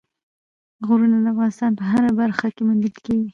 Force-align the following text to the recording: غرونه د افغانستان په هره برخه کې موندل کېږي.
غرونه 0.87 1.17
د 1.25 1.27
افغانستان 1.33 1.71
په 1.79 1.83
هره 1.91 2.09
برخه 2.19 2.47
کې 2.55 2.61
موندل 2.67 2.95
کېږي. 3.05 3.29